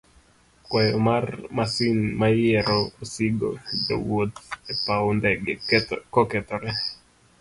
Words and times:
kwayo 0.67 0.95
mar 1.07 1.25
masin 1.57 1.97
mayiero 2.19 2.79
osigo, 3.03 3.49
jowuoth 3.85 4.35
e 4.71 4.73
paw 4.85 5.05
ndege 5.17 5.51
kokethore. 6.13 6.71